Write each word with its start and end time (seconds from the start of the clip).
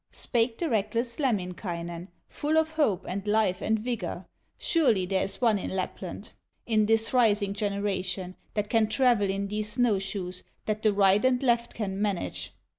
Spake 0.09 0.57
the 0.57 0.67
reckless 0.67 1.17
Lemminkainen, 1.19 2.07
Full 2.27 2.57
of 2.57 2.71
hope, 2.71 3.05
and 3.07 3.23
life, 3.27 3.61
and 3.61 3.77
vigor: 3.77 4.25
"Surely 4.57 5.05
there 5.05 5.23
is 5.23 5.39
one 5.39 5.59
in 5.59 5.69
Lapland. 5.75 6.31
In 6.65 6.87
this 6.87 7.13
rising 7.13 7.53
generation, 7.53 8.35
That 8.55 8.67
can 8.67 8.87
travel 8.87 9.29
in 9.29 9.47
these 9.47 9.73
snow 9.73 9.99
shoes, 9.99 10.43
That 10.65 10.81
the 10.81 10.91
right 10.91 11.23
and 11.23 11.43
left 11.43 11.75
can 11.75 12.01
manage." 12.01 12.51